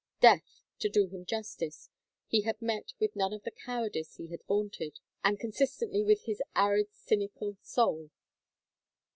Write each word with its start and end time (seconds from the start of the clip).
Death, 0.19 0.63
to 0.79 0.89
do 0.89 1.05
him 1.09 1.25
justice, 1.27 1.91
he 2.25 2.41
had 2.41 2.59
met 2.59 2.93
with 2.99 3.15
none 3.15 3.33
of 3.33 3.43
the 3.43 3.51
cowardice 3.51 4.15
he 4.15 4.29
had 4.29 4.43
vaunted, 4.47 4.99
and 5.23 5.39
consistently 5.39 6.01
with 6.01 6.23
his 6.23 6.41
arid 6.55 6.91
cynical 6.91 7.55
soul. 7.61 8.09